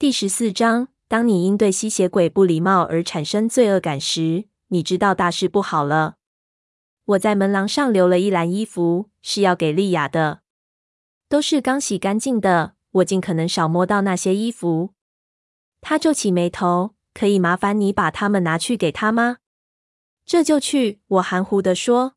[0.00, 6.18] 第十四章：当你因对吸血鬼不礼貌而产生罪恶感时，你知道大事不好了。
[7.04, 10.42] 我在门廊上留了一篮衣服，是要给莉亚的，
[11.28, 12.74] 都是刚洗干净的。
[12.92, 14.94] 我尽可能少摸到那些衣服。
[15.80, 19.38] 她皱起眉头：“可以麻烦你把它们拿去给她吗
[20.24, 22.14] ？”“这就去。”我含糊地说。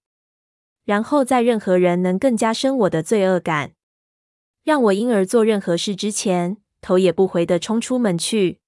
[0.86, 3.74] 然后在任何人能更加深我的罪恶感，
[4.64, 8.60] 让我因而做任何事之前，头也不回地冲出门去。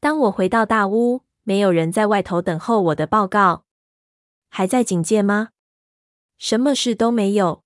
[0.00, 3.64] 当我回到大屋，没有人在外头等候我的报告。
[4.48, 5.48] 还在警戒吗？
[6.38, 7.64] 什么事都没有。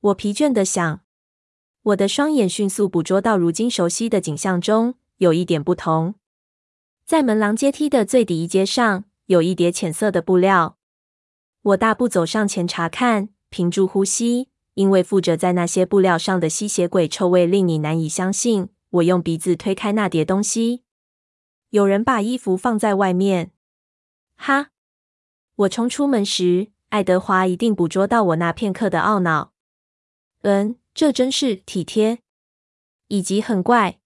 [0.00, 1.00] 我疲倦地想。
[1.82, 6.14] 我的双眼迅速捕捉到如今熟悉的景象中有一点不同。
[7.04, 10.76] 在门廊阶梯的最底一阶上，有一叠浅色的布料。
[11.62, 18.68] 我大步走上前查看，屏住呼吸，因为附着在那些布料上的吸血鬼臭味令你难以相信。
[18.90, 20.82] 我用鼻子推开那叠东西。
[21.70, 23.52] 有人把衣服放在外面。
[24.36, 24.70] 哈！
[25.56, 29.52] 我冲出门时，爱德华一定捕捉到我那片刻的懊恼。
[30.42, 32.20] 嗯，这真是体贴，
[33.08, 33.98] 以及很怪。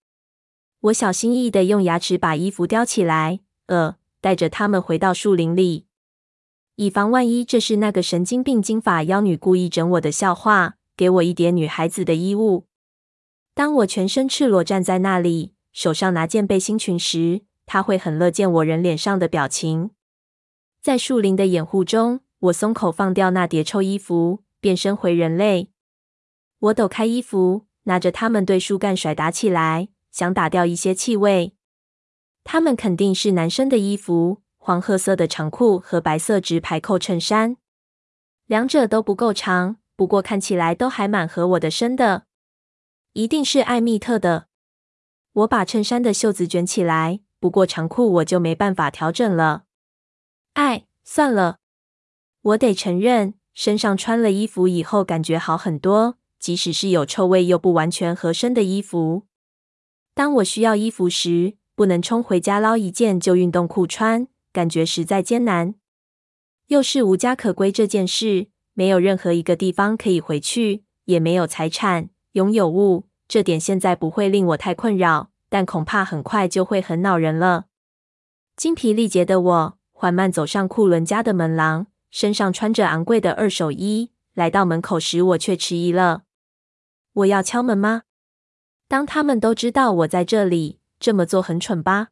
[0.80, 5.86] 我小心翼翼的用牙齿把衣服叼起来，呃，带着它们回到树林里，
[6.76, 12.66] 以防万一这是那个神经病金发妖女故意整我的笑话，给我一叠女孩子的衣物。
[13.54, 19.90] 当我全身赤裸站在那里，手上拿件背心裙时，他会很乐见我人脸上的表情。
[20.80, 25.70] 在树林的掩护中，我松口放掉那叠臭衣服，变身回人类。
[26.58, 31.54] 我抖开衣服，拿着它们对树干甩打起来，想打掉一些气味。
[32.44, 37.56] 它们肯定是男生的衣服，黄褐色的长裤和白色直排扣衬衫，
[38.46, 42.24] 两者都不够长，不过看起来都还蛮合我的身的。
[43.14, 44.48] 一定是艾蜜特的。
[45.32, 49.64] 我把衬衫的袖子卷起来，不过长裤我就没办法调整了。
[50.54, 51.58] 哎，算了。
[52.40, 59.26] 我得承认，身上穿了衣服以后感觉好很多，即使是有臭味又不完全合身的衣服。
[60.14, 65.74] 当我需要衣服时，不能冲回家捞一件旧运动裤穿，感觉实在艰难。
[66.68, 72.10] 又是无家可归这件事，没有任何一个地方可以回去，也没有财产。
[72.32, 77.66] 拥有物，这点现在不会令我太困扰，但恐怕很快就会很恼人了。
[78.56, 84.10] 精疲力竭的我缓慢走上库伦家的门廊，身上穿着昂贵的二手衣。
[84.34, 86.22] 来到门口时，我却迟疑了。
[87.12, 88.04] 我要敲门吗？
[88.88, 92.08] 当他们都知道我在这里，这么做很蠢吧？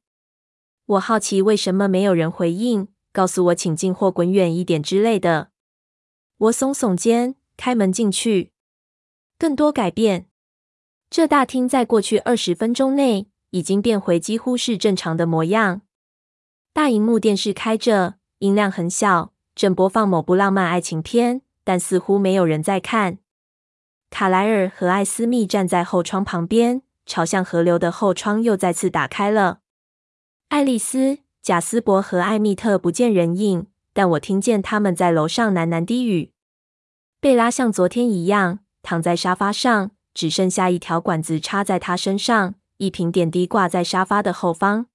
[0.84, 5.50] 我好奇为什么没有人回应，告诉我请进或滚远一点之类的。
[6.36, 8.52] 我耸耸肩，开门进去。
[9.40, 10.26] 更多改变。
[11.08, 15.80] 这大厅在过去二十分钟内已经变回几乎是正常的模样。
[16.74, 23.16] 大荧幕电视开着，音量很小，正播放某部浪漫爱情片，但似乎没有人在看。
[24.10, 29.60] 卡莱尔和艾斯密站在后窗旁边，朝向河流的后窗又再次打开了。
[30.50, 36.32] 爱丽丝、贾斯伯和艾蜜特不见人影，但我听见他们在楼上喃喃低语。
[37.18, 38.58] 贝拉像昨天一样。
[38.82, 44.86] 躺在沙发上，只剩下一条管子插在他身上，一瓶点滴挂在沙发的后方。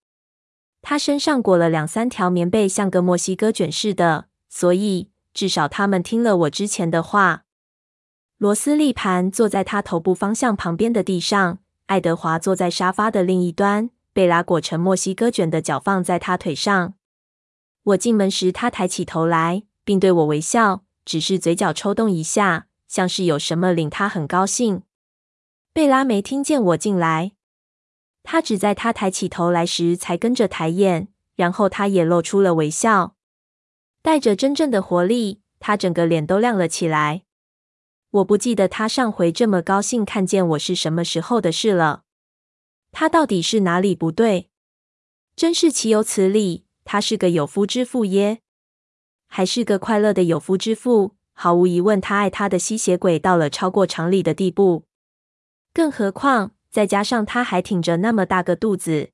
[0.81, 7.44] 他身上裹了两三条棉被，像个墨西哥卷似的，所以至少他们听了我之前的话。
[8.38, 16.94] 罗斯利盘坐在他头部方向旁边的地上，爱德华坐在沙发的另一端，贝拉裹成墨西哥卷的脚放在他腿上。
[17.84, 22.67] 我进门时，他抬起头来，并对我微笑，只是嘴角抽动一下。
[22.88, 24.84] 像是有什么令他很高兴。
[25.73, 27.34] 贝拉没听见我进来，
[28.23, 33.16] 他只在他抬起头来时才跟着抬眼，然后他也露出了微笑，
[34.01, 35.41] 带着真正的活力。
[35.59, 37.23] 他整个脸都亮了起来。
[38.12, 42.03] 我不记得他上回这么高兴看见我是什么时候的事了。
[42.91, 44.50] 他到底是哪里不对？
[45.35, 46.66] 真是岂有此理！
[46.84, 48.41] 他是个有夫之妇耶，
[49.28, 51.16] 还是个快乐的有夫之妇。
[51.37, 54.85] 毫无疑问，他爱他的吸血鬼到了超过常理的地步。
[55.73, 59.11] 更何况，再加上他还挺着那么大个肚子，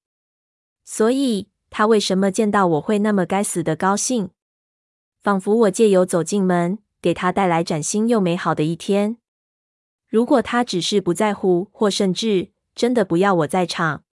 [0.85, 4.29] 所以他为什么见到我会那么该死的高兴？
[5.19, 9.17] 仿佛我借由走进门，给他带来崭新又美好的一天。
[10.07, 14.03] 如果他只是不在乎，或甚至真的不要我在场，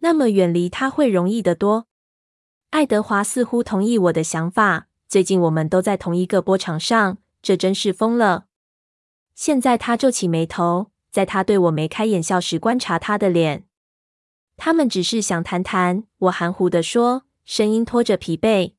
[0.00, 1.86] 那么远离他会容易得多。
[2.70, 4.88] 爱德华似乎同意我的想法。
[5.10, 8.46] 最近我们都在同一个波场上，这真是疯了。
[9.34, 13.66] 现在他皱起眉头，在他对我眉开眼笑时观察他的脸。
[14.56, 16.04] 他们只是想谈谈。
[16.18, 18.74] 我含糊地说，声音拖着疲惫。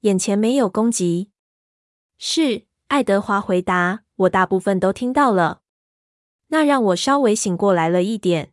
[0.00, 1.30] 眼前没有攻击。
[2.18, 4.02] 是，爱德华回答。
[4.16, 5.62] 我大部分都听到了。
[6.48, 8.52] 那让我稍微醒过来了一点。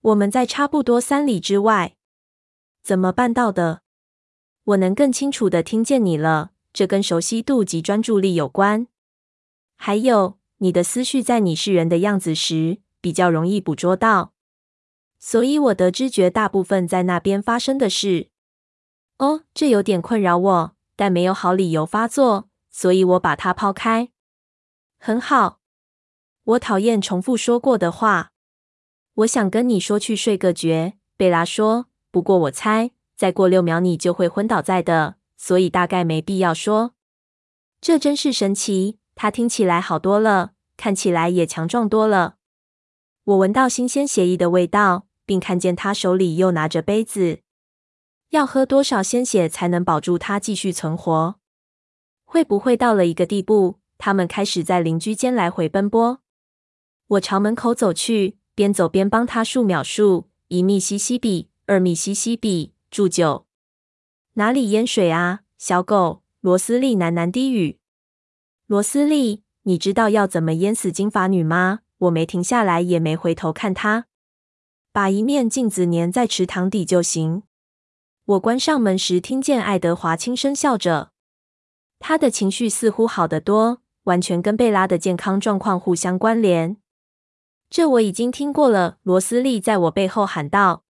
[0.00, 1.98] 我们在差不多三里之外。
[2.82, 3.82] 怎么办到的？
[4.66, 6.50] 我能更清楚地听见你了。
[6.72, 8.88] 这跟熟悉度及专注力有关。
[9.76, 14.34] 还有，你的思绪在你是人的样子时比较容易捕捉到。
[15.18, 18.28] 所以我得知绝大部分在那边发生的事。
[19.18, 24.10] 哦，这有点困扰我，但没有好理由发作，所以我把它抛开。
[24.98, 25.60] 很好。
[26.44, 28.32] 我讨厌重复说过的话。
[29.14, 31.86] 我想跟你说去睡个觉，贝拉说。
[32.10, 36.94] 不过我猜，再过六秒你就会昏倒在的，所以大概没必要说。
[37.80, 42.36] 这真是神奇，他听起来好多了，看起来也强壮多了。
[43.24, 47.40] 我闻到新鲜血液的味道，并看见他手里又拿着杯子。
[48.30, 51.36] 要喝多少鲜血才能保住他继续存活？
[52.24, 56.20] 会不会到了一个地步，他们开始在邻居间来回奔波？
[57.08, 63.46] 我朝门口走去，边走边帮他数秒数：一密西西比，二密西西比，祝酒。
[64.34, 66.22] 哪里淹水啊，小狗？
[66.40, 67.78] 罗斯利喃喃低语。
[68.66, 71.80] 罗斯利，你知道要怎么淹死金发女吗？
[71.98, 74.06] 我没停下来，也没回头看他。
[74.92, 77.42] 把一面镜子粘在池塘底就行。
[78.24, 81.10] 我关上门时，听见爱德华轻声笑着。
[81.98, 86.76] 他的情绪似乎好得多，完全跟贝拉的健康状况互相关联。
[87.68, 90.84] 这我已经听过了，罗斯利在我背后喊道。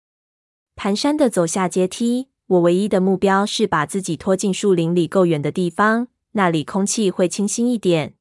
[0.76, 8.14] 蹒跚地走下阶梯，我唯一的目标是把自己拖进树林里够远的地方，那里空气会清新一点。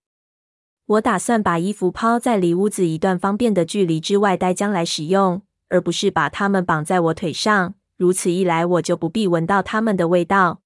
[0.86, 7.76] 我打算把衣服抛在离屋子一段方便的距离之外，待将来使用，而不是把它们绑在我腿上。
[7.98, 10.62] 如此一来，我就不必闻到它们的味道。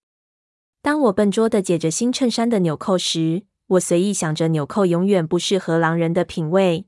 [0.81, 6.86] 当我笨拙地解着新衬衫的纽扣时，我随意想着纽扣永远不适合狼人的品味。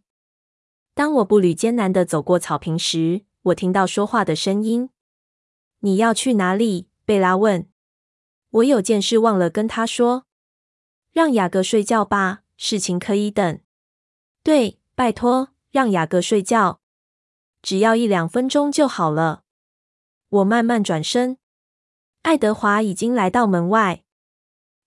[0.96, 4.89] 当我步履艰难地走过草坪时，我听到说话的声音。
[5.80, 7.69] “你要去哪里？”贝拉问。
[8.50, 10.25] 我有件事忘了跟他说。
[11.12, 13.59] 让雅各睡觉吧，事情可以等。
[14.44, 16.81] 对，拜托，让雅各睡觉，
[17.62, 19.44] 只要一两分钟就好了。
[20.30, 21.38] 我慢慢转身，
[22.21, 24.03] 爱德华已经来到门外。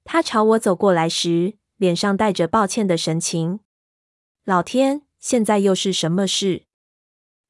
[0.05, 3.61] 他朝我走过来时，脸上带着抱歉的神情。
[4.45, 5.03] 老天！
[5.19, 6.67] 现在又是什么事？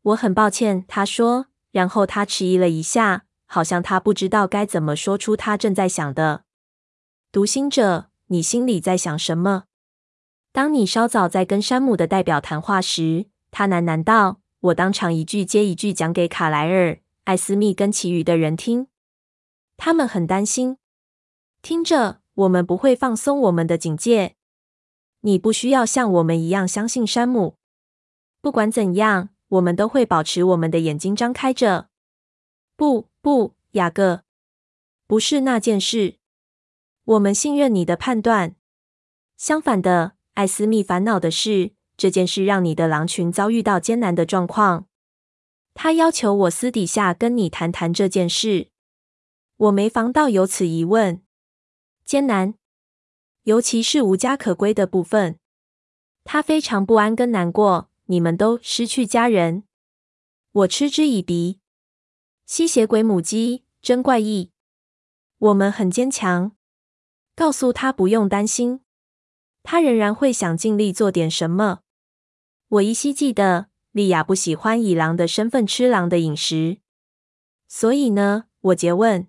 [0.02, 1.46] 我很抱歉，他说。
[1.70, 6.44] 然后他迟疑了一下，好像他不知道该怎么说出他正在想的。
[7.30, 9.64] 读心者，你心里在想什么？
[10.52, 18.88] 当你稍早在跟山姆的代表谈话时，他喃喃道：“我当场一句接一句讲给卡莱尔、艾斯密跟其余的人听。
[19.78, 20.76] 他们很担心。
[21.62, 24.36] 听着，我们不会放松我们的警戒。
[25.22, 27.56] 你不需要像我们一样相信山姆。”
[28.42, 31.90] 不管怎样，我们都会保持我们的眼睛张开着。
[32.74, 34.22] 不，不，雅各，
[35.06, 36.16] 不是那件事。
[37.04, 38.56] 我们信任你的判断。
[39.36, 44.86] 相反的，艾斯密烦恼的是，这件事让你的狼群遭遇到艰难的状况。
[45.74, 48.70] 他要求我私底下跟你谈谈这件事。
[49.56, 51.22] 我没防到有此疑问。
[52.06, 52.54] 艰难，
[53.42, 55.38] 尤其是无家可归的部分。
[56.24, 57.90] 他非常不安跟难过。
[58.06, 59.64] 你们都失去家人，
[60.52, 61.60] 我嗤之以鼻。
[62.44, 64.50] 吸血鬼母鸡真怪异。
[65.38, 66.52] 我们很坚强，
[67.34, 68.80] 告诉他不用担心，
[69.62, 71.80] 他仍然会想尽力做点什么。
[72.68, 76.78] 我依稀记得莉亚不喜欢以狼的身份吃狼的饮食，
[77.68, 79.28] 所以呢，我诘问：“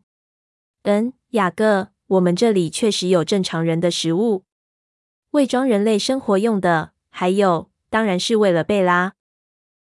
[0.84, 4.46] 嗯，雅各，我们这里确实有正常人的食物，
[5.32, 9.14] 伪装人类生活用的，还有。”当然是为了贝拉。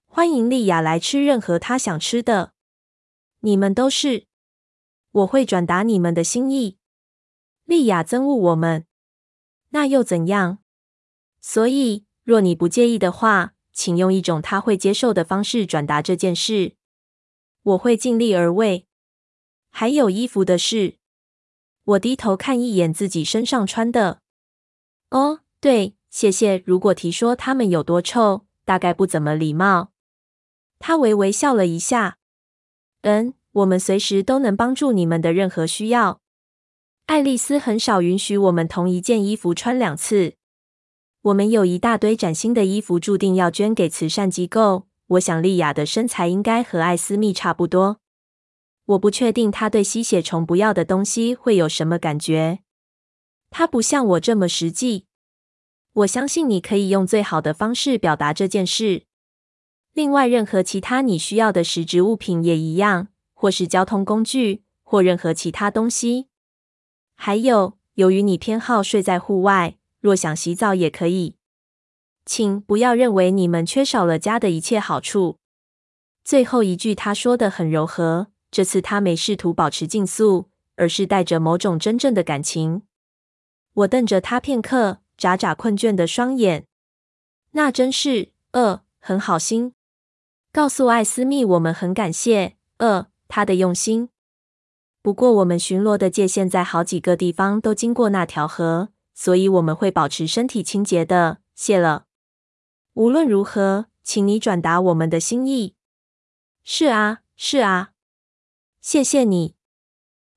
[0.08, 2.52] 欢迎莉亚来吃任何她想吃的。
[3.40, 4.28] 你们都是，
[5.12, 6.78] 我会转达你们的心意。
[7.64, 8.86] 莉亚憎恶我们，
[9.70, 10.58] 那又怎样？
[11.40, 16.76] 所以，若你不介意的话，请用一种她会接受的方式转达这件事。
[17.62, 18.86] 我会尽力而为。
[19.70, 20.98] 还有衣服的事，
[21.86, 24.20] 我低头看一眼自己身上穿的。
[25.10, 25.96] 哦，对。
[26.14, 26.62] 谢谢。
[26.64, 29.92] 如果提说他们有多臭，大概不怎么礼貌。
[30.78, 32.20] 他微微笑了一下。
[33.02, 36.22] 嗯，我们随时都能帮助你们的任何需要。
[37.08, 40.36] 爱丽丝很少允许我们同一件衣服穿两次。
[41.24, 44.86] 我们有一大堆崭新的衣服，注定要捐给慈善机构。
[45.08, 47.98] 我想莉亚的身材应该和艾斯密差不多。
[48.86, 52.60] 我不确定她对吸血虫不要的东西会有什么感觉。
[53.50, 55.08] 她不像我这么实际。
[55.94, 59.04] 我相信你可以用最好的方式表达这件事。
[59.94, 66.30] 另外，任何其他你需要的实质物品也一样，或是交通工具，或任何其他东西。
[67.16, 71.36] 还有，由于你偏好睡在户外，若想洗澡也可以。
[72.26, 75.38] 请不要认为你们缺少了家的一切好处。
[76.24, 82.82] 最后一句他说得很柔和，这次他没试图保持静肃，而是带着某种真正的感情。
[83.74, 86.68] 我瞪着他片刻，眨眨困倦的双眼。
[87.52, 89.74] 那真是，呃，很好心。
[90.52, 94.10] 告诉艾斯密，我们很感谢，呃，他的用心。
[95.02, 101.38] 不过，我们巡逻的界限在好几个地方都经过那条河，所以我们会保持身体清洁的。
[101.56, 102.08] 谢了。
[102.96, 105.76] 无论如何，请你转达我们的心意。
[106.66, 107.92] 是啊，是啊。
[108.82, 109.56] 谢谢你。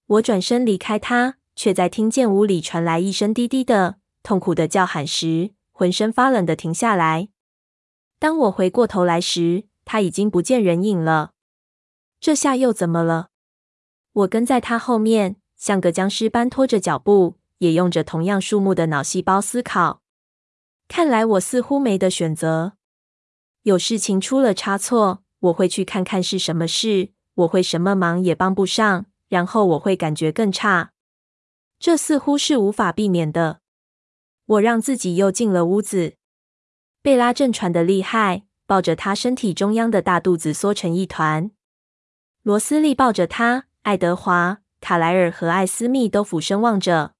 [0.06, 7.28] 我转身离开他，却在听见屋里传来一声低低的、痛苦的叫喊时，浑身发冷的停下来。
[8.18, 11.30] 当我回过头来时，他已经不见人影了。
[12.18, 13.28] 这下又怎么了？
[14.12, 20.02] 我跟在他后面，像个僵尸般拖着脚步，也用着同样数目的脑细胞思考。
[20.88, 22.72] 看来我似乎没得选择。
[23.62, 27.10] 有事情出了差错，我会去看看是什么事。
[27.34, 30.90] 我会什么忙也帮不上，然后我会感觉更差。
[31.78, 33.60] 这似乎是无法避免的。
[34.46, 36.14] 我让自己又进了屋子。
[37.02, 38.46] 贝拉正喘得厉害。
[38.68, 41.52] 抱着他身体中央的大肚子缩成一团，
[42.42, 47.14] 罗斯利抱着他，爱德华、卡莱尔和艾斯密都俯身望着。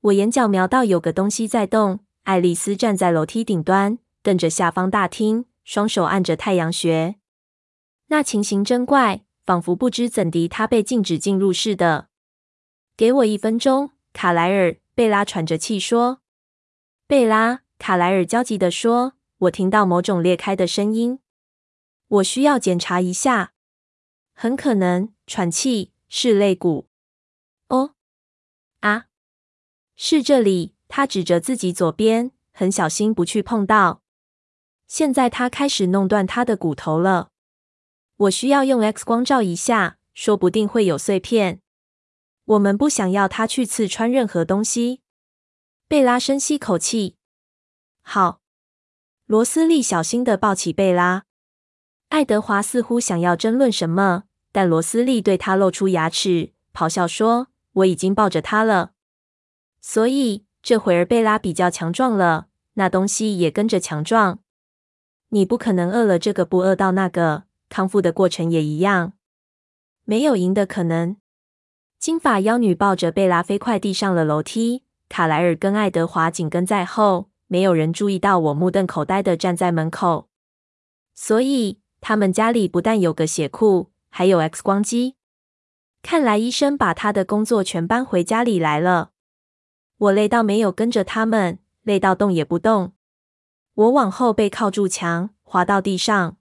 [0.00, 2.00] 我眼角瞄到有个东西在动。
[2.22, 7.16] 爱丽丝站在楼梯顶端，瞪着下方大厅，双手按着太阳穴。
[8.06, 12.08] 那情形真怪，仿佛不知怎地，她被禁止进入似的。
[12.96, 14.78] 给我一分钟，卡莱尔。
[14.94, 16.23] 贝拉喘着气说。
[17.06, 19.12] 贝拉，卡莱尔焦急地说。
[19.38, 21.18] 我听到某种裂开的声音，
[22.06, 23.52] 我需要检查一下。
[24.32, 26.88] 很可能喘气是肋骨。
[27.68, 27.94] 哦，
[28.80, 29.06] 啊，
[29.94, 30.74] 是这里。
[30.88, 34.00] 他指着自己左边，很小心不去碰到。
[34.86, 37.32] 现在他开始弄断他的骨头了。
[38.16, 41.60] 我需要用 X 光照一下，说不定会有碎片。
[42.46, 45.02] 我们不想要他去刺穿任何东西。
[45.86, 47.16] 贝拉深吸口气。
[48.02, 48.40] 好。
[49.26, 51.24] 罗斯利小心的抱起贝拉，
[52.10, 58.92] 爱德华似乎想要争论什么，但罗斯利对他露出牙齿，咆哮说：“我已经抱着他了，
[59.80, 64.40] 所以这会儿贝拉比较强壮了，那东西也跟着强壮。
[65.30, 69.14] 你不可能饿了这个不饿到那个，康复的过程也一样，
[70.04, 71.16] 没有赢的可能。”
[71.98, 77.30] 金发妖女抱着贝拉飞快地上了楼梯，卡莱尔跟爱德华紧跟在后。
[77.46, 80.28] 没有人注意到我目瞪口呆地站在门口，
[81.14, 85.14] 所以他们家里不但有个血库，还有 X 光机。
[86.02, 89.10] 看来医生把他的工作全搬回家里来了。
[89.98, 92.94] 我累到没有跟着他们，累到动也不动。
[93.74, 96.38] 我往后背靠住墙，滑到地上。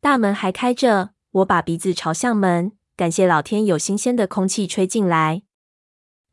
[0.00, 5.44] 大门还开着，我把鼻子朝向门，感谢老天有新鲜的空气吹进来。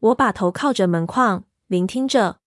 [0.03, 2.41] 我把头靠着门框，聆听着。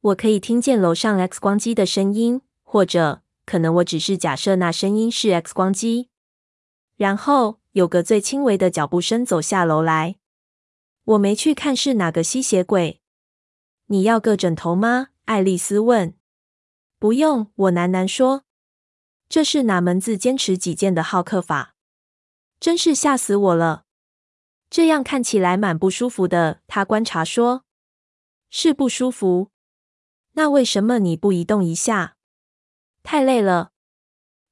[0.00, 6.10] 我可以听见楼上 X 光机的声音，或者可能我只是假设那声音是 X 光机。
[6.96, 10.18] 然后有个最轻微的脚步声走下楼来。
[11.02, 13.00] 我没去看是哪个吸血鬼。
[13.86, 15.08] 你要个枕头吗？
[15.24, 16.14] 爱丽丝问。
[17.00, 18.44] 不用，我喃喃说。
[19.28, 21.74] 这是哪门子坚持己见的好客法？
[22.60, 23.86] 真是吓死我了。
[24.70, 26.60] 这样看起来蛮不舒服的。
[26.66, 27.64] 他观察说。
[28.50, 29.50] 是不舒服。
[30.32, 32.16] 那为什么你不移动一下？
[33.02, 33.72] 太累了。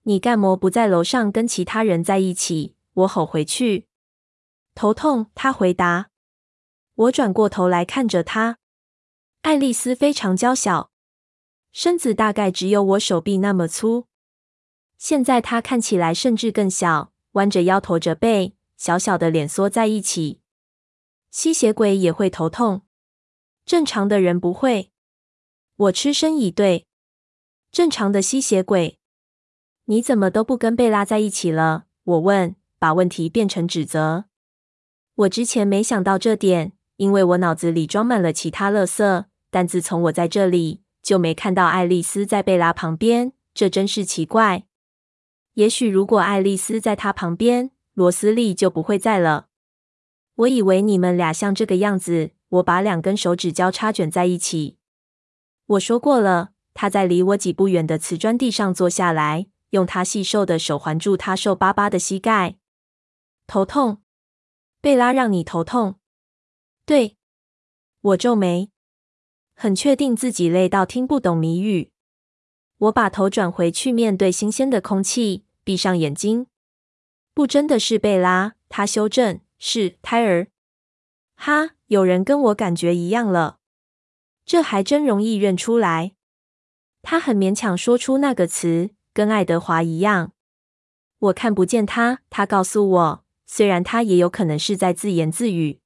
[0.02, 2.76] 你干嘛不在楼上跟其他人在一起？
[2.92, 3.88] 我吼回去。
[4.74, 6.10] 头痛，他回答。
[6.94, 8.58] 我转过头来看着他。
[9.42, 10.90] 爱丽丝非常娇小，
[11.72, 14.08] 身子大概只有我手臂那么粗。
[14.98, 20.40] 现在她看起来甚至更小，弯着腰，驼着背，小小的脸缩在一起。
[21.30, 22.82] 吸血鬼也会头痛，
[23.64, 24.92] 正常的人不会。
[25.76, 26.86] 我嗤声以对
[27.70, 28.98] ：“正常的吸血鬼，
[29.84, 34.26] 你怎么都不跟贝拉在一起了？”我问，把问题变成指责。
[35.16, 39.24] 我之前没想到这点，因为我脑子里装满了其他垃圾。
[39.50, 44.66] 但自从我在这里，就没看到爱丽丝在贝拉旁边，这真是奇怪。
[45.54, 49.48] 也许如果爱丽丝在他旁边，罗斯利就不会在了。
[50.34, 52.32] 我以为你们俩像这个样子。
[52.48, 54.76] 我把两根手指交叉卷在一起。
[55.64, 56.50] 我说过了。
[56.74, 62.58] 他在离我几步远的瓷砖地上坐下来，用他细瘦的手环住他瘦巴巴的膝盖。
[63.46, 64.02] 头痛，
[64.82, 65.94] 贝拉让你头痛？
[66.84, 67.16] 对。
[68.02, 68.70] 我皱眉，
[69.54, 71.92] 很确定自己累到听不懂谜语。
[72.76, 76.46] 我把头转回去，面对新鲜的空气，闭上眼睛。
[77.36, 78.54] 不，真的是贝拉。
[78.70, 80.46] 他修正，是胎儿。
[81.34, 83.58] 哈，有人跟我感觉一样了，
[84.46, 86.14] 这还真容易认出来。
[87.02, 90.32] 他很勉强说出那个词，跟爱德华一样。
[91.18, 95.80] 我看不见他，他告诉我，虽然他也有可能是在自言自语。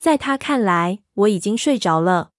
[0.00, 2.32] 在他看来，我已经睡着了，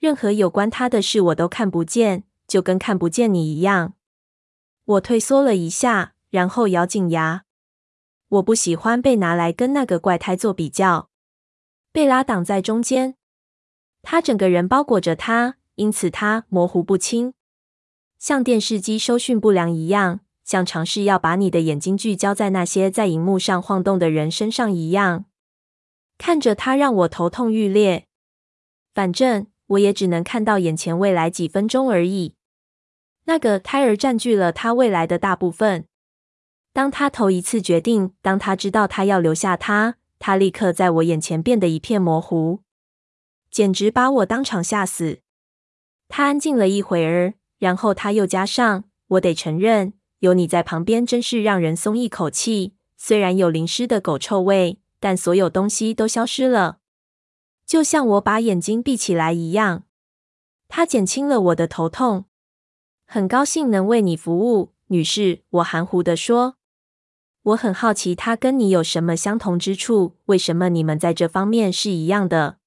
[0.00, 3.94] 任何有关他的事我都看不见，就跟看不见你一样。
[4.84, 7.44] 我退缩了一下，然后咬紧牙。
[8.28, 11.08] 我不喜欢被拿来跟那个怪胎做比较。
[11.92, 13.14] 贝拉挡在中间，
[14.02, 17.32] 他整个人包裹着他，因此他模糊不清，
[18.18, 25.24] 像电视机收讯不良一样，像尝试要把你的眼睛聚焦在那些在荧幕上晃动的人身上一样。
[26.18, 28.04] 看着他让我头痛欲裂，
[28.92, 32.34] 反正我也只能看到眼前未来几分钟而已。
[33.24, 35.86] 那个胎儿占据了他未来的大部分。
[36.76, 39.96] 当他头一次决定，当他知道他要留下他。
[40.18, 42.60] 他立刻在我眼前变得一片模糊，
[43.50, 45.20] 简直把我当场吓死。
[46.06, 52.74] 他安静了一会儿，然后他又加上：“我得承认，有你在旁边真是让人松一口气。
[52.98, 56.80] 虽然有淋湿的狗臭味，但所有东西都消失了，
[57.64, 59.84] 就像我把眼睛闭起来一样。”
[60.68, 62.26] 他减轻了我的头痛。
[63.06, 66.58] 很高兴能为你服务，女士，我含糊地说。
[67.46, 70.16] 我很好奇，他跟你有什么相同之处？
[70.24, 72.58] 为什么你们在这方面是一样的？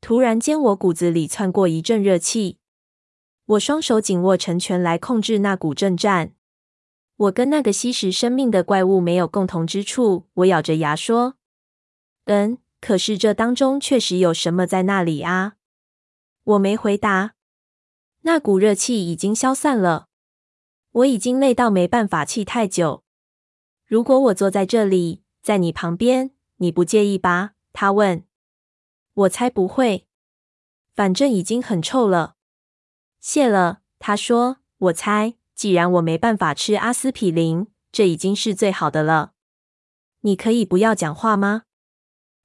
[0.00, 2.56] 突然间，我骨子里窜过一阵热气。
[3.44, 6.32] 我双手紧握成拳来控制那股震颤。
[7.16, 10.26] 我跟那个吸食生命的怪物没有共同之处。
[10.32, 11.34] 我咬着牙说
[12.24, 15.56] ：“嗯，可是这当中确实有什么在那里啊？”
[16.44, 17.34] 我没回答。
[18.22, 20.06] 那股热气已经消散了。
[20.92, 23.04] 我已经累到没办法气太久。
[23.90, 27.54] 如果我坐在这里，在你旁边，你不介意吧？
[27.72, 28.24] 他问。
[29.12, 30.06] 我猜不会，
[30.94, 32.36] 反正已经很臭了。
[33.18, 34.58] 谢了，他说。
[34.78, 39.32] 我猜，既然我没办法吃阿司匹林，这已经是最好的了。
[40.20, 41.64] 你可以不要讲话吗？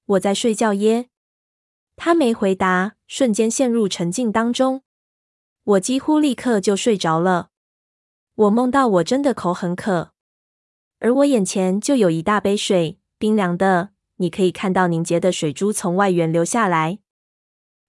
[0.05, 1.09] 我在睡觉耶。
[1.95, 4.81] 他没回答，瞬间陷入沉静当中。
[5.63, 7.51] 我几乎立刻就睡着了。
[8.33, 10.14] 我梦到我真的口很渴。
[10.99, 16.99] 而我眼前就有一大杯水，冰凉的，你可以看到凝结的水珠从外缘流下来。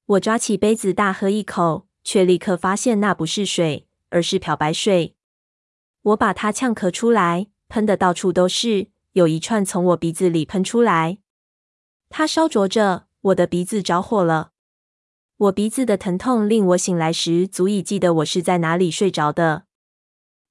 [0.06, 5.16] 我抓起杯子大喝一口，却立刻发现那不是水，而是漂白水。
[6.02, 11.18] 我把它呛咳出来，喷得到处都是，有一串从我鼻子里喷出来。
[12.08, 14.52] 它烧灼着，我的鼻子着火了。
[15.36, 19.64] 我鼻子的疼痛令我醒来时足以记得我是在哪里睡着的。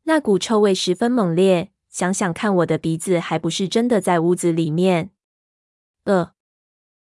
[0.03, 1.71] 那股臭味十分猛烈。
[1.95, 5.11] 想想看，我的鼻子还不是真的在屋子里面。
[6.03, 6.33] 呃，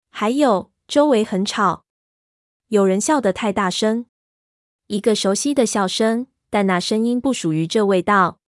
[0.10, 1.84] 还有，周围很吵，
[2.70, 4.06] 有人笑得太大声，
[4.86, 8.40] 一个熟悉的笑声，但那声音不属于这味道，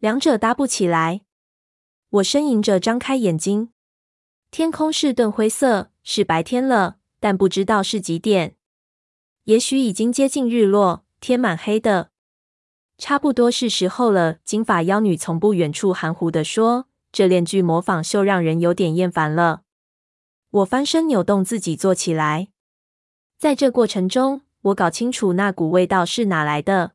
[0.00, 1.20] 两者搭不起来。
[2.08, 3.72] 我呻吟着张开眼睛，
[4.50, 8.56] 天空是钝灰色，是白天了，但不知道是几点，
[9.44, 12.10] 也许已经接近日落，天蛮黑的。
[12.98, 19.62] 差不多是时候了，金发妖女从不远处含糊地说：“这链锯模仿秀让人有点厌烦了。”
[20.50, 22.48] 我翻身扭动自己坐起来，
[23.38, 26.92] 在这过程中，我搞清楚那股味道是哪来的。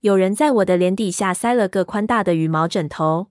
[0.00, 3.28] 有人在我的脸底下塞了个宽大的羽毛枕头，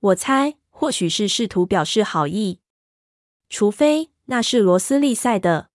[0.00, 2.60] 我猜或许是试图表示好意，
[3.48, 5.68] 除非那是罗斯利塞的。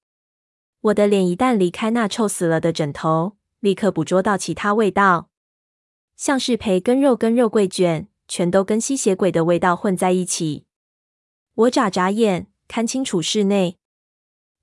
[0.82, 3.38] 我的脸一旦离开那臭死了的枕头。
[3.62, 5.30] 立刻捕捉到其他味道，
[6.17, 10.65] 像是培根肉跟肉桂卷，全都跟吸血鬼的味道混在一起。
[11.54, 13.78] 我眨眨眼，看清楚室内，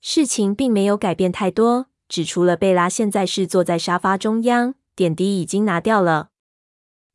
[0.01, 6.31] 事情并没有改变太多，只除了贝拉现在是坐在沙发中央，点滴已经拿掉了。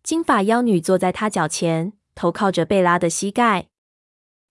[0.02, 3.68] 金发妖女坐在她脚前，头靠着贝拉的膝盖。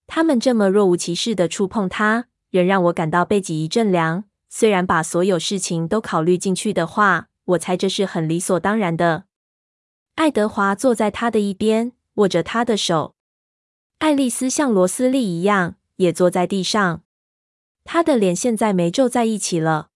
[0.06, 4.24] 他们这么若无其事的触碰她，仍让我感到背脊一阵凉。
[4.54, 9.24] 虽然把所有事情都考虑进去的话，我猜这是很理所当然的。
[10.16, 13.14] 爱德华坐在他的一边，握着他的手。
[14.00, 17.02] 爱丽丝像罗斯利一样，也坐在地上。
[17.84, 19.88] 她的脸现在没皱在一起了，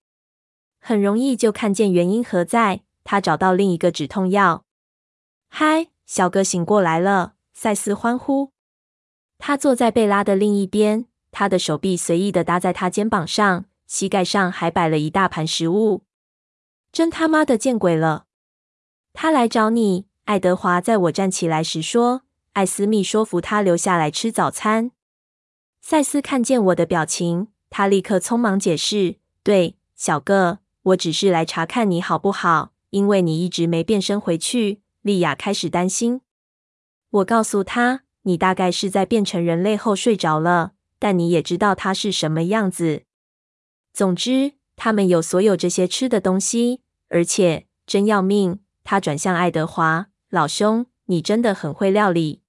[0.81, 2.81] 很容易就看见原因何在。
[3.05, 4.65] 她找到另一个止痛药。
[5.51, 7.35] 嗨，小哥醒过来了！
[7.53, 8.53] 赛斯欢呼。
[9.37, 16.05] 他坐在贝拉的另一边，他的手臂随意的搭在他肩膀上，膝盖上还摆了一大盘食物。
[16.93, 18.27] 真他妈的见鬼了！
[19.13, 22.23] 他来找你，爱德华在我站起来时说。
[22.53, 24.93] 艾斯密说服他留下来吃早餐。
[25.83, 36.23] 赛斯看见我的表情，他立刻匆忙解释：“对，小个，我只是来查看你好不好，因为你一直没变身回去。”莉亚开始担心。
[37.11, 43.03] 我告诉他：“你大概是在变成人类后睡着了，但你也知道他是什么样子。
[43.97, 52.43] 总之，他们有所有这些吃的东西，而且真要命。”他转向爱德华：“老兄，你真的很会料理。”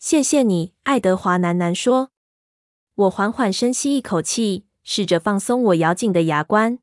[0.00, 2.12] 谢谢你，爱德华喃喃说。
[2.94, 6.78] 我缓缓深吸一口气，试着放松我咬紧的牙关。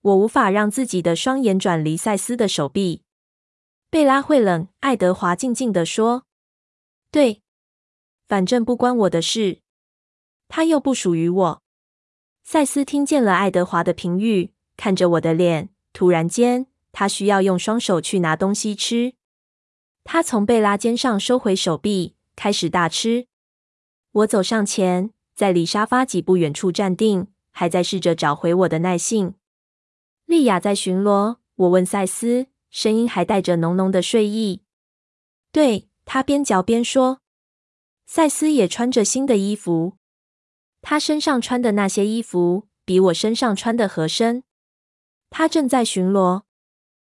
[0.00, 3.04] 我无法让自己的双眼转离赛斯的手臂。
[3.88, 6.24] 贝拉会冷，爱德华静静地说。
[7.12, 7.42] 对，
[8.26, 9.60] 反正不关我的事。
[10.48, 11.62] 他又不属于我。
[12.50, 15.68] 赛斯听见了爱德华的评语，看着我的脸。
[15.92, 19.12] 突然间，他需要用双手去拿东西吃。
[20.02, 22.14] 他从贝拉肩上收回手臂。
[22.34, 23.26] 开始大吃。
[24.12, 29.34] 我走上前，在离沙发几步远处站定，还在试着找回我的耐性。
[30.24, 31.36] 莉亚在巡逻。
[31.56, 34.62] 我问赛斯，声音还带着浓浓的睡意。
[35.52, 37.20] 对，他边嚼边说。
[38.06, 39.97] 赛斯也穿着新的衣服。
[40.80, 44.44] 他身上穿的那些衣服比我身上穿的合身。
[45.30, 46.42] 他正在巡逻。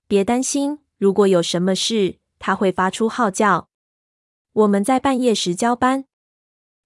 [0.08, 3.70] 别担心，如果有什么事，他会发出号叫。
[4.54, 6.06] 我们在半夜时交班。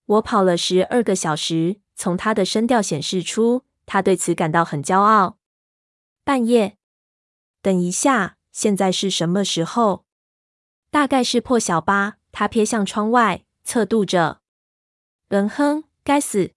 [0.05, 5.38] 我跑了十二个小时，从他的声调显示出他对此感到很骄傲。
[6.25, 6.77] 半夜？
[7.62, 10.03] 等一下，现在是什么时候？
[10.91, 12.17] 大概是破晓吧。
[12.33, 14.41] 他瞥向窗外，测度着。
[15.29, 16.51] 嗯哼，该死！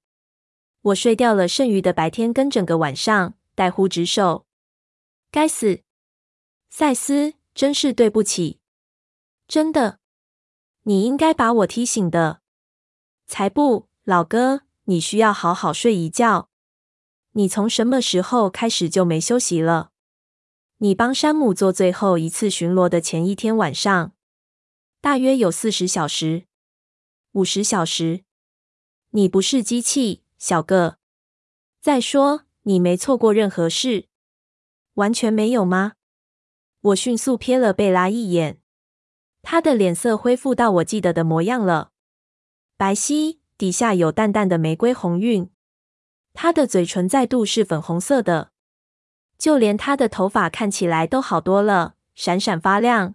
[0.87, 4.46] 我睡掉了剩余的白天跟整个晚上，怠忽职守。
[5.33, 5.83] 该死！
[6.70, 8.61] 赛斯，真是对不起。
[9.49, 9.99] 真的。
[10.83, 12.40] 你应该把我踢醒的。
[13.27, 16.51] 才不，老哥，你需要好好睡一觉。
[17.33, 19.90] 你从什么时候开始就没休息了？
[20.79, 24.12] 你帮山姆做最后一次巡逻的前一天晚上，
[25.01, 26.46] 大约有四十小时，
[27.33, 28.22] 五十小时。
[29.11, 30.99] 你不是机器，小个。
[31.81, 34.09] 再说，你没错过任何事。
[34.94, 35.92] 完全没有吗？
[36.81, 38.61] 我迅速瞥了贝拉一眼。
[39.42, 41.92] 他的脸色恢复到我记得的模样了，
[42.77, 45.51] 白皙，底下有淡淡的玫瑰红晕。
[46.33, 48.51] 他的嘴唇再度是粉红色的，
[49.38, 53.14] 就连他的头发看起来都好多了，闪闪发亮。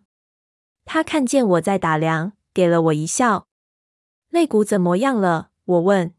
[0.86, 3.48] 他看见我在打量，给了我一笑。
[4.30, 5.52] 肋骨怎么样了？
[5.66, 6.14] 我问。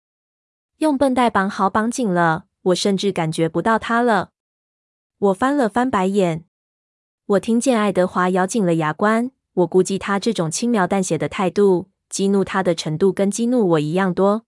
[0.83, 2.47] 用绷带绑好，绑紧了。
[2.63, 4.31] 我甚至感觉不到它了。
[5.17, 6.45] 我翻了翻白眼。
[7.25, 9.31] 我听见爱德华咬紧了牙关。
[9.53, 14.45] 我估计他这种轻描淡写的态度，激怒他的程度跟激怒我一样多。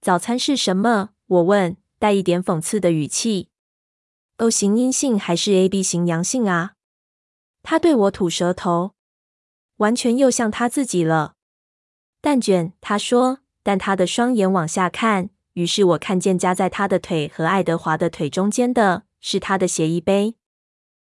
[0.00, 1.10] 早餐是什么？
[1.26, 3.50] 我问，带一点讽刺的语气。
[4.38, 6.76] O 型阴性还是 AB 型阳性啊？
[7.62, 8.92] 他对我吐舌头，
[9.76, 11.34] 完全又像他自己了。
[12.22, 20.36] 蛋卷，他说，但他的双眼往下看，于是我看见夹在他的腿和爱德华的腿中间的是他的协议杯。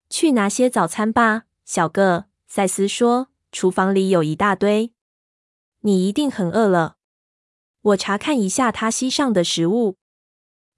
[0.08, 2.26] 去拿些早餐吧，小个。
[2.46, 4.92] 赛斯说：“厨房里有一大堆，
[5.80, 6.96] 你一定很饿了。”
[7.82, 9.96] 我查看一下他膝上的食物，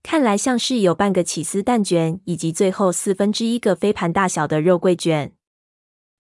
[0.02, 5.34] 看来像是有半个起司蛋卷，以及最后四分之一个飞盘大小的肉桂卷。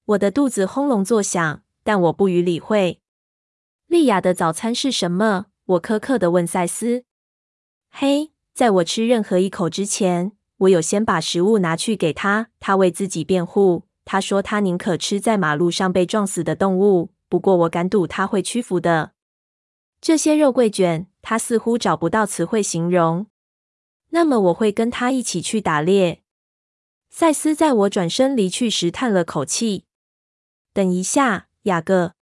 [0.04, 3.00] 我的肚子轰隆作响，但我不予理会。
[3.86, 5.46] 莉亚的早餐是什么？
[5.64, 7.04] 我苛刻的问赛斯。
[7.90, 12.50] 嘿，在我吃任何一口之前，我有先把食物拿去给他。
[12.60, 13.84] 他为自己辩护。
[14.04, 19.12] 他说：“他宁可吃在马路上被撞死的动物，不过我敢赌他会屈服的。”
[20.00, 23.26] 这些肉桂卷，他似乎找不到词汇形容。
[24.10, 26.22] 那么我会跟他一起去打猎。
[27.10, 29.84] 赛斯在我转身离去时叹了口气。
[30.72, 32.14] 等一下，雅各，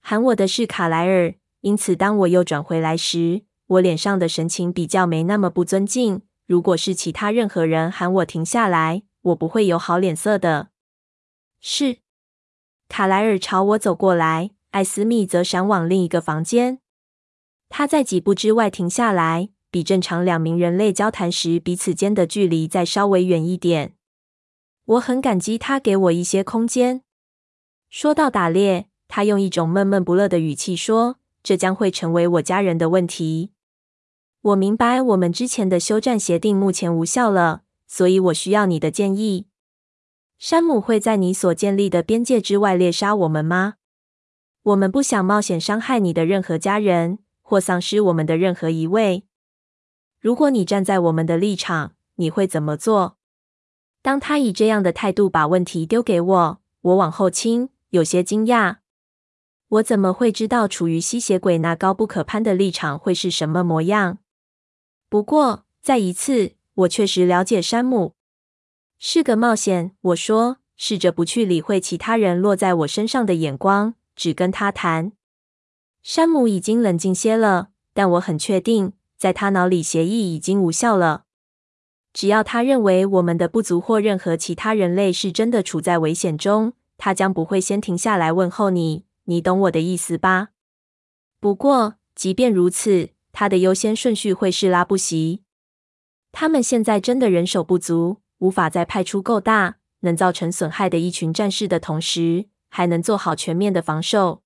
[0.00, 1.34] 喊我的是卡莱尔。
[1.62, 6.22] 因此，当我又转回来时，我脸上的神情比较没那么不尊敬。
[6.46, 10.70] 如果是其他任何人喊我停下来，我不会有好脸色的。
[11.60, 11.98] 是，
[12.88, 16.80] 卡莱尔朝我走过来，艾斯密则闪往另一个房间。
[17.68, 23.94] 他在几步之外停下来，比正常两名人类交谈时彼此间的距离再稍微远一点。
[24.86, 27.04] 我很感激他给我一些空间。
[27.88, 33.52] 说到打猎，他用一种闷闷不乐的语气说：“这将会成为我家人的问题。”
[34.42, 39.46] 我明白，我们之前的休战协定目前无效了，所以我需要你的建议。
[40.38, 43.74] 山姆会在你所建立的边界之外猎杀我们吗？
[44.62, 49.24] 我们不想冒险伤害你的任何家人，或丧失我们的任何一位。
[50.18, 53.18] 如果你站在我们的立场，你会怎么做？
[54.00, 58.76] 当他以这样的态度把问题丢给我，我往后倾，有些惊讶。
[59.68, 64.19] 我怎么会知道处于吸血鬼那高不可攀的立场会是什么模样？
[65.10, 68.14] 不过，再一次，我确实了解山姆
[68.96, 69.96] 是个冒险。
[70.02, 75.10] 我说，试着不去理会其他人落在我身上的眼光，只跟他谈。
[76.00, 81.24] 山姆已经冷静些了，但我很确定，在他脑里协议已经无效了。
[82.12, 89.06] 只要他认为我们的部族或任何其他人类是真的处在危险中，他将不会先停下来问候你。
[89.24, 90.50] 你懂我的意思吧？
[91.40, 95.42] 不过，即便如此，他的优先顺序会是拉布席。
[96.32, 104.42] 他们现在真的人手不足，无法在派出够大、能造成损害的一群战士的同时，还能做好全面的防守。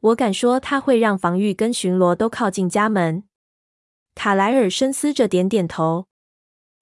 [0.00, 3.24] 我敢说，他会让防御跟巡逻都靠近家门。
[4.14, 6.06] 卡莱尔深思着，点点头。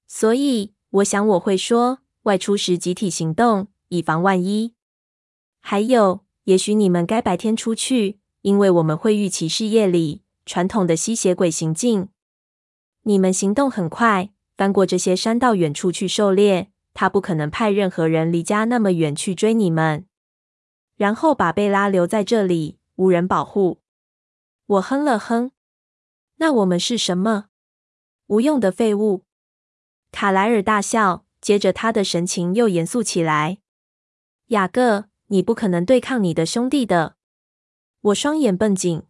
[0.06, 4.74] 所以，我想我会说，外出时集体行动，以防万一。
[5.60, 6.24] 还有。
[6.44, 12.08] 也许你们该白天出去，因为我们会预期是夜里传统的吸血鬼行径。
[13.02, 16.72] 你们行动很快，翻过这些山到远处去狩猎。
[16.92, 20.06] 他不可能派任何人离家那么远去追你们，
[20.96, 23.78] 然后把贝拉留在这里，无人保护。
[24.66, 25.52] 我哼了哼。
[26.38, 27.44] 那我们是什么？
[28.26, 29.22] 无用的废物。
[30.10, 33.58] 卡莱尔大笑，接着他的神情又严肃起来。
[34.48, 35.04] 雅各。
[35.28, 37.14] 你不可能对抗你的兄弟的。
[38.00, 39.04] 我双眼绷紧。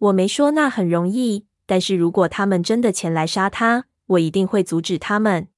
[0.00, 5.48] 我没说那很容易，但是如果他们真的前来杀他，我一定会阻止他们。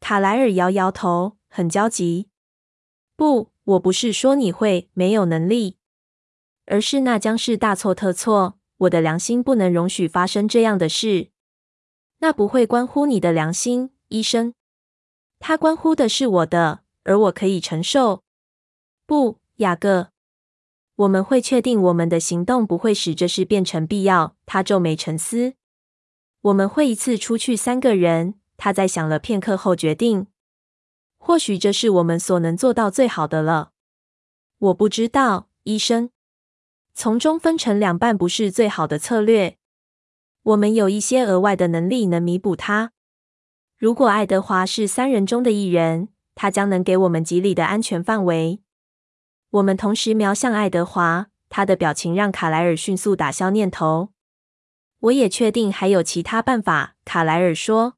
[0.00, 2.28] 卡莱尔摇摇头，很焦急。
[3.16, 5.76] 不，我不是说你会没有能力，
[6.64, 8.56] 而是那将是大错特错。
[8.78, 11.28] 我的良心不能容许发生这样的事。
[12.20, 14.54] 那不会关乎你的良心，医生。
[15.38, 18.22] 它关乎的是我的，而我可以承受。
[19.04, 20.12] 不，雅各，
[21.00, 24.36] 我们会确定我们的行动不会使这事变成必要。
[24.44, 25.54] 他皱眉沉思。
[26.42, 28.34] 我们会一次出去三个人。
[28.58, 30.26] 他在想了片刻后决定。
[31.16, 33.70] 或许这是我们所能做到最好的了。
[34.58, 36.10] 我不知道，医生。
[36.92, 39.56] 从中分成两半不是最好的策略。
[40.42, 42.92] 我们有一些额外的能力能弥补它。
[43.78, 48.60] 如果爱德华是三人中的一人，他将能给我们几里的安全范围。
[49.50, 54.10] 我们同时瞄向爱德华，他的表情让卡莱尔迅速打消念头。
[55.00, 57.94] 我也确定还有其他办法，卡莱尔说。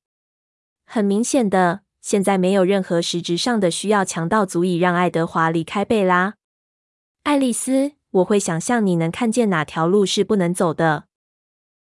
[0.86, 6.36] 很明显的，现在没有任何实质上的需要强到足以让爱德华离开贝拉。
[7.24, 11.04] 爱丽丝，我会想象你能看见哪条路是不能走的，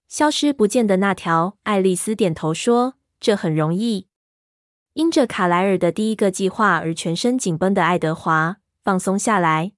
[0.06, 1.58] 消失不见的那条。
[1.64, 4.06] 爱丽丝点头说：“这很容易。”
[4.94, 8.58] 因着卡莱尔的第一个计划而全身紧绷的爱德华。
[8.86, 9.72] 放松下来，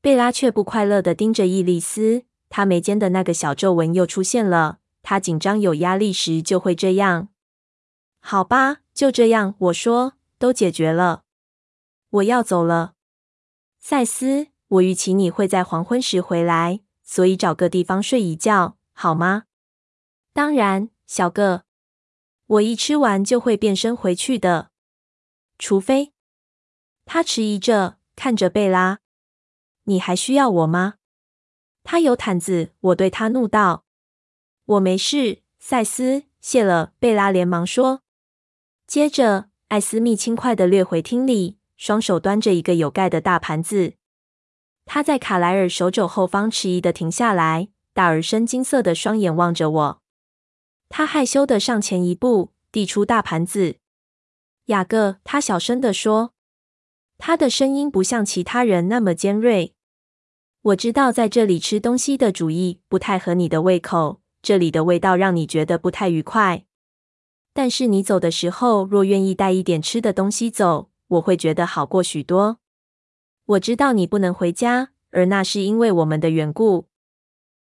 [0.00, 2.24] 贝拉却不快乐的盯着伊丽丝。
[2.48, 4.80] 她眉间的那个小皱纹又出现了。
[5.00, 7.28] 她紧张有压力时就会这样。
[8.18, 9.54] 好吧，就这样。
[9.56, 11.22] 我说，都解决了。
[12.10, 12.94] 我要走了，
[13.78, 14.48] 赛斯。
[14.66, 19.44] 我预期你会在黄昏时回来，所以找个地方睡一觉，好吗？
[20.32, 21.62] 当然，小个。
[22.46, 24.72] 我一吃完就会变身回去的，
[25.60, 26.12] 除非……
[27.04, 27.95] 他迟疑着。
[28.16, 28.98] 看着贝拉，
[29.84, 30.94] 你还需要我吗？
[31.84, 33.84] 他有毯子，我对他怒道
[34.64, 38.02] ：“我没事，赛斯，谢了。”贝拉连忙说。
[38.86, 43.94] 接着，艾斯密轻快的掠回厅里，双手端着一个有盖的大盘子。
[44.86, 50.02] 他在卡莱尔手肘后方迟疑的停下来，大而深金色的双眼望着我。
[50.88, 53.76] 他害羞的上前一步，递出大盘子。
[54.66, 56.32] 雅各，他小声的说。
[57.18, 59.74] 他的声音不像其他人那么尖锐。
[60.62, 66.64] 我知道在这里吃东西的主意不太合你的胃口，这里的味道让你觉得不太愉快。
[67.52, 72.58] 但是你走的时候，若愿意带一点吃的东西走，我会觉得好过许多。
[73.46, 76.88] 我知道你不能回家，而那是因为我们的缘故。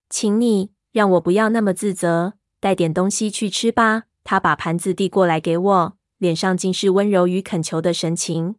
[0.08, 4.04] 请你让我不要那么自责，带点东西去吃吧。
[4.22, 8.56] 他把盘子递过来给我，脸上尽是温柔与恳求的神情。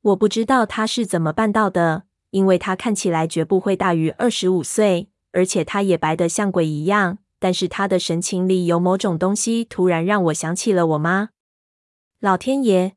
[0.00, 7.18] 我不知道他是怎么办到的，因为他看起来绝不会大于二十五岁，而且他也白得像鬼一样。
[7.40, 11.30] 但是他的神情里有某种东西，突然让我想起了我妈。
[12.18, 12.96] 老天爷！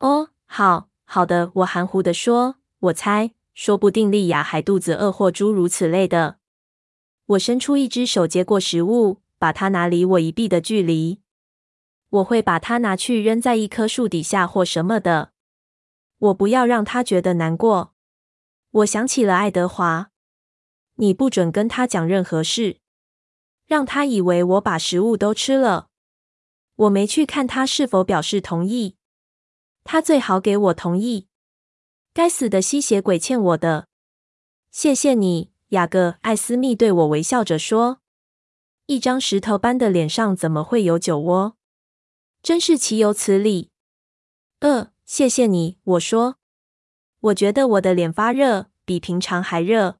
[0.00, 2.56] 哦，好好的，我含糊地说。
[2.80, 6.38] 我猜，说不定莉亚还肚子饿，或诸如此类的。
[7.26, 11.20] 我伸出一只手接过食物，把它拿离我一臂的距离。
[12.10, 15.33] 我会把它拿去扔在一棵树底下或什么的。
[16.24, 17.94] 我不要让他觉得难过。
[18.70, 20.10] 我想起了爱德华，
[20.94, 22.80] 你不准跟他讲任何事，
[23.66, 25.90] 让他以为我把食物都吃了。
[26.76, 28.96] 我没去看他是否表示同意。
[29.84, 31.28] 他最好给我同意。
[32.14, 33.88] 该死的吸血鬼欠我的。
[34.70, 36.16] 谢谢你，雅各。
[36.22, 38.00] 艾斯密对我微笑着说
[38.86, 41.56] ：“一张石头般的脸上怎么会有酒窝？
[42.42, 43.70] 真是岂有此理。”
[44.60, 46.38] 呃，谢谢你，我说。
[47.20, 49.98] 我觉得我的脸发热，比平常还热。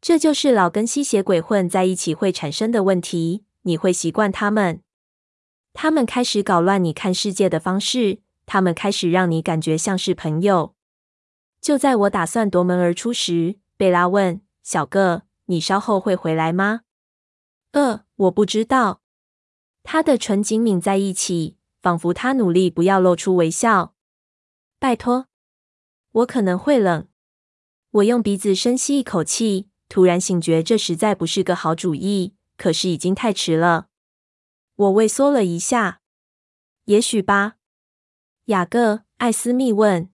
[0.00, 3.44] 这就是老跟吸血鬼混在一起会产生的问题。
[3.62, 4.82] 你会习惯他们。
[5.72, 10.74] 他们开始搞乱你看世界的方式，他们开始让你感觉像是朋友。
[11.60, 16.80] 就在我打算夺门而出时，贝拉问：“小个，你稍后会回来吗
[17.72, 19.02] ？”“呃，我不知道。”
[19.84, 23.94] 他的唇紧抿在一起，仿佛他努力不要露出微笑。
[24.80, 25.26] “拜托，
[26.10, 27.06] 我可能会冷。”
[27.92, 32.34] 我用鼻子深吸一口气，突然醒觉这实在不是个好主意。
[32.56, 33.86] 可是已经太迟了。
[34.76, 36.02] 我畏缩了一下，
[36.84, 37.54] 也许吧。
[38.46, 40.10] 雅各，艾斯密问。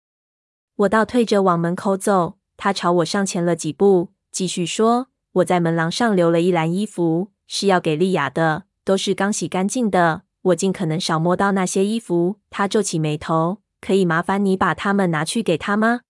[0.75, 10.21] 我倒退着往门口走，他朝我上前了几步，继续说：“我在门廊上留了一篮衣服，是要给莉亚的，都是刚洗干净的。
[10.43, 16.01] 我尽可能少摸到那些衣服。”他皱起眉头：“可以麻烦你把它们拿去给他吗？”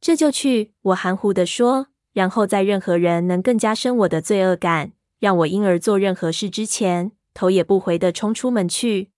[0.00, 0.72] 这就去。
[0.82, 7.12] 我含糊地说，然后在任何人能更加深我的罪恶感，让我因而做任何事之前。
[7.34, 9.10] 头也不回的冲出门去。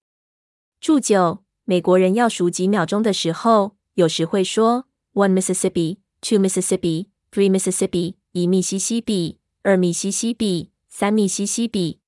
[0.81, 12.01] 祝酒，美国人要数几秒钟的时候，有时会说 “one Mississippi, two Mississippi, three Mississippi”，一密西西比，二密西西比，三密西西比，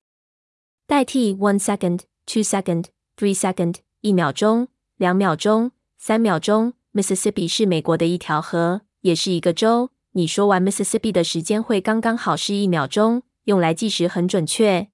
[0.88, 4.66] 代替 “one second, two second, three second”，一秒钟，
[5.00, 6.74] 两秒钟，三秒钟。
[6.92, 9.88] Mississippi 是美国的一条河，也是一个州。
[10.12, 14.90] 你说完 Mississippi 的时间会刚刚好是一秒钟，用来计时很准确。